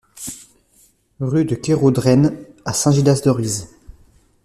Rue 1.19 1.45
de 1.45 1.53
Kéraudren 1.53 2.35
à 2.65 2.73
Saint-Gildas-de-Rhuys 2.73 3.67